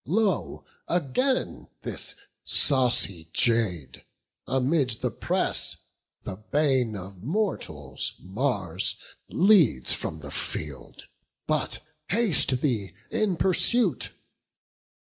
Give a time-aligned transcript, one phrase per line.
[0.07, 4.03] lo again this saucy jade
[4.47, 5.77] Amid the press,
[6.23, 8.95] the bane of mortals, Mars
[9.29, 11.05] Leads from the field;
[11.45, 14.09] but haste thee in pursuit."